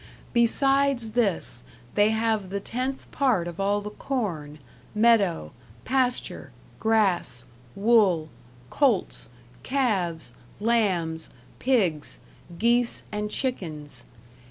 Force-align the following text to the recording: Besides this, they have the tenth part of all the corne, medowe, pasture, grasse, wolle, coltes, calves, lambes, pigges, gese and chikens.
Besides 0.33 1.11
this, 1.11 1.63
they 1.93 2.09
have 2.09 2.49
the 2.49 2.59
tenth 2.59 3.11
part 3.11 3.47
of 3.47 3.59
all 3.59 3.81
the 3.81 3.91
corne, 3.91 4.57
medowe, 4.95 5.51
pasture, 5.85 6.51
grasse, 6.79 7.45
wolle, 7.75 8.29
coltes, 8.71 9.29
calves, 9.61 10.33
lambes, 10.59 11.29
pigges, 11.59 12.17
gese 12.57 13.03
and 13.11 13.29
chikens. 13.29 14.05